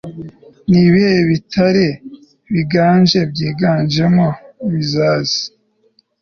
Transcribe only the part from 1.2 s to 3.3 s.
bitare biganje